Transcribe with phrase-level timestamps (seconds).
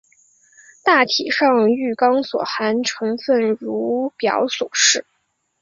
[0.83, 5.05] 大体上玉钢所含成分如表所示。